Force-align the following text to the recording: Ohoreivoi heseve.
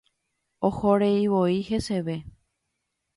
Ohoreivoi 0.69 1.59
heseve. 1.69 2.17